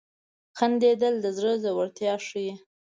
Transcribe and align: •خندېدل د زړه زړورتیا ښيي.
•خندېدل 0.57 1.13
د 1.21 1.25
زړه 1.37 1.53
زړورتیا 1.63 2.13
ښيي. 2.27 2.51